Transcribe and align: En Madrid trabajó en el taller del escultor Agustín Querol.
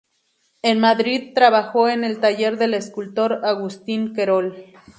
En 0.63 0.79
Madrid 0.79 1.31
trabajó 1.35 1.87
en 1.87 2.03
el 2.03 2.19
taller 2.19 2.57
del 2.57 2.73
escultor 2.73 3.41
Agustín 3.45 4.15
Querol. 4.15 4.57